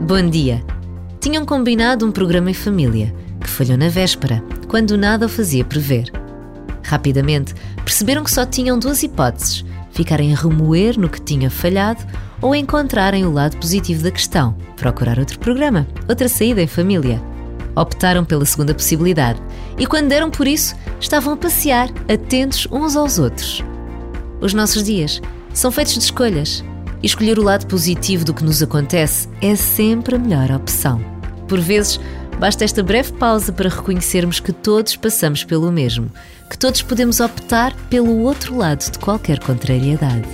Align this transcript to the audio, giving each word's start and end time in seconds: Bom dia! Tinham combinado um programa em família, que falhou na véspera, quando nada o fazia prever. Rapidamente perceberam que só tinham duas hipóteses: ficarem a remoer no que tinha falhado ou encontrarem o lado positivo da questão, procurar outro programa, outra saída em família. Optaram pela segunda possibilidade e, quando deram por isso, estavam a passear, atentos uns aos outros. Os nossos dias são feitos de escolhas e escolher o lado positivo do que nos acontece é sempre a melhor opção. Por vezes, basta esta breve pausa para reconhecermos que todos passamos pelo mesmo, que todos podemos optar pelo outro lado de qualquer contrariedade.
Bom 0.00 0.30
dia! 0.30 0.64
Tinham 1.20 1.44
combinado 1.44 2.06
um 2.06 2.10
programa 2.10 2.50
em 2.50 2.54
família, 2.54 3.14
que 3.38 3.50
falhou 3.50 3.76
na 3.76 3.90
véspera, 3.90 4.42
quando 4.66 4.96
nada 4.96 5.26
o 5.26 5.28
fazia 5.28 5.62
prever. 5.62 6.10
Rapidamente 6.82 7.54
perceberam 7.84 8.24
que 8.24 8.30
só 8.30 8.46
tinham 8.46 8.78
duas 8.78 9.02
hipóteses: 9.02 9.62
ficarem 9.90 10.32
a 10.32 10.36
remoer 10.36 10.98
no 10.98 11.06
que 11.06 11.20
tinha 11.20 11.50
falhado 11.50 12.02
ou 12.40 12.54
encontrarem 12.54 13.26
o 13.26 13.30
lado 13.30 13.58
positivo 13.58 14.02
da 14.02 14.10
questão, 14.10 14.56
procurar 14.74 15.18
outro 15.18 15.38
programa, 15.38 15.86
outra 16.08 16.30
saída 16.30 16.62
em 16.62 16.66
família. 16.66 17.20
Optaram 17.76 18.24
pela 18.24 18.46
segunda 18.46 18.72
possibilidade 18.72 19.38
e, 19.76 19.86
quando 19.86 20.08
deram 20.08 20.30
por 20.30 20.48
isso, 20.48 20.74
estavam 20.98 21.34
a 21.34 21.36
passear, 21.36 21.90
atentos 22.10 22.66
uns 22.72 22.96
aos 22.96 23.18
outros. 23.18 23.62
Os 24.40 24.54
nossos 24.54 24.82
dias 24.82 25.20
são 25.52 25.70
feitos 25.70 25.92
de 25.92 26.00
escolhas 26.00 26.64
e 27.02 27.06
escolher 27.06 27.38
o 27.38 27.42
lado 27.42 27.66
positivo 27.66 28.24
do 28.24 28.34
que 28.34 28.44
nos 28.44 28.62
acontece 28.62 29.28
é 29.40 29.54
sempre 29.56 30.16
a 30.16 30.18
melhor 30.18 30.50
opção. 30.50 31.00
Por 31.48 31.60
vezes, 31.60 32.00
basta 32.38 32.64
esta 32.64 32.82
breve 32.82 33.12
pausa 33.12 33.52
para 33.52 33.68
reconhecermos 33.68 34.40
que 34.40 34.52
todos 34.52 34.96
passamos 34.96 35.44
pelo 35.44 35.70
mesmo, 35.72 36.10
que 36.48 36.58
todos 36.58 36.82
podemos 36.82 37.20
optar 37.20 37.74
pelo 37.88 38.18
outro 38.20 38.56
lado 38.56 38.90
de 38.90 38.98
qualquer 38.98 39.38
contrariedade. 39.40 40.28